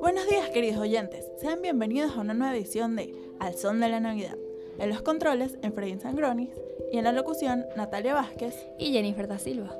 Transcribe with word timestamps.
Buenos 0.00 0.26
días 0.28 0.48
queridos 0.52 0.78
oyentes, 0.78 1.24
sean 1.40 1.62
bienvenidos 1.62 2.16
a 2.16 2.20
una 2.20 2.34
nueva 2.34 2.56
edición 2.56 2.96
de 2.96 3.14
Al 3.38 3.54
Son 3.54 3.80
de 3.80 3.88
la 3.88 4.00
Navidad. 4.00 4.36
En 4.78 4.88
los 4.88 5.02
controles, 5.02 5.56
Efraín 5.62 6.00
Sangronis 6.00 6.50
y 6.92 6.98
en 6.98 7.04
la 7.04 7.12
locución, 7.12 7.64
Natalia 7.76 8.14
Vázquez 8.14 8.54
y 8.78 8.92
Jennifer 8.92 9.28
da 9.28 9.38
Silva. 9.38 9.76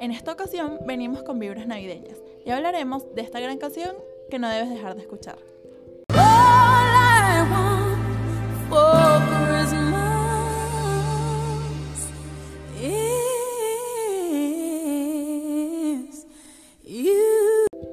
En 0.00 0.12
esta 0.12 0.32
ocasión 0.32 0.78
venimos 0.86 1.22
con 1.22 1.38
vibras 1.38 1.66
navideñas 1.66 2.16
y 2.46 2.50
hablaremos 2.50 3.14
de 3.14 3.20
esta 3.22 3.40
gran 3.40 3.58
canción 3.58 3.94
que 4.30 4.38
no 4.38 4.48
debes 4.48 4.70
dejar 4.70 4.94
de 4.94 5.02
escuchar. 5.02 5.36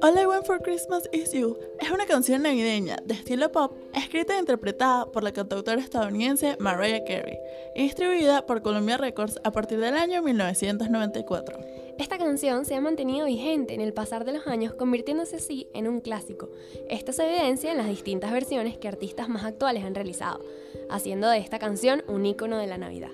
All 0.08 0.18
I 0.18 0.24
Want 0.24 0.46
for 0.46 0.62
Christmas 0.62 1.06
Is 1.12 1.32
You 1.34 1.58
es 1.78 1.90
una 1.90 2.06
canción 2.06 2.40
navideña 2.40 2.96
de 3.04 3.12
estilo 3.12 3.52
pop 3.52 3.76
escrita 3.92 4.36
e 4.36 4.38
interpretada 4.38 5.04
por 5.12 5.22
la 5.22 5.32
cantautora 5.32 5.82
estadounidense 5.82 6.56
Mariah 6.58 7.04
Carey 7.04 7.36
y 7.76 7.82
distribuida 7.82 8.46
por 8.46 8.62
Columbia 8.62 8.96
Records 8.96 9.38
a 9.44 9.52
partir 9.52 9.78
del 9.80 9.98
año 9.98 10.22
1994. 10.22 11.58
Esta 11.98 12.16
canción 12.16 12.64
se 12.64 12.74
ha 12.74 12.80
mantenido 12.80 13.26
vigente 13.26 13.74
en 13.74 13.82
el 13.82 13.92
pasar 13.92 14.24
de 14.24 14.32
los 14.32 14.46
años, 14.46 14.72
convirtiéndose 14.72 15.36
así 15.36 15.68
en 15.74 15.86
un 15.86 16.00
clásico. 16.00 16.48
Esto 16.88 17.12
se 17.12 17.26
evidencia 17.26 17.70
en 17.70 17.76
las 17.76 17.88
distintas 17.88 18.32
versiones 18.32 18.78
que 18.78 18.88
artistas 18.88 19.28
más 19.28 19.44
actuales 19.44 19.84
han 19.84 19.94
realizado, 19.94 20.42
haciendo 20.88 21.28
de 21.28 21.36
esta 21.36 21.58
canción 21.58 22.02
un 22.08 22.24
icono 22.24 22.56
de 22.56 22.66
la 22.66 22.78
Navidad. 22.78 23.10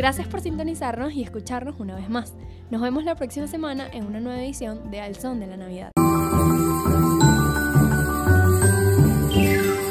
Gracias 0.00 0.28
por 0.28 0.40
sintonizarnos 0.40 1.12
y 1.12 1.22
escucharnos 1.22 1.78
una 1.78 1.94
vez 1.94 2.08
más. 2.08 2.32
Nos 2.70 2.80
vemos 2.80 3.04
la 3.04 3.16
próxima 3.16 3.46
semana 3.46 3.86
en 3.92 4.06
una 4.06 4.18
nueva 4.18 4.42
edición 4.42 4.90
de 4.90 4.98
Al 4.98 5.14
Son 5.14 5.40
de 5.40 5.46
la 5.46 5.58
Navidad. 5.58 5.90